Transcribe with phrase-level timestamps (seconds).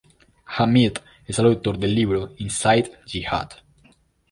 [0.57, 0.93] Hamid
[1.27, 3.49] es el autor del libro "Inside Jihad".